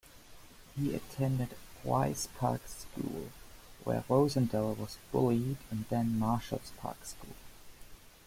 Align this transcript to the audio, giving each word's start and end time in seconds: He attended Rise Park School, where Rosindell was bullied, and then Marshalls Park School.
He 0.75 0.95
attended 0.95 1.55
Rise 1.85 2.27
Park 2.39 2.61
School, 2.67 3.29
where 3.83 4.03
Rosindell 4.09 4.75
was 4.77 4.97
bullied, 5.11 5.57
and 5.69 5.85
then 5.91 6.17
Marshalls 6.17 6.71
Park 6.81 7.05
School. 7.05 7.35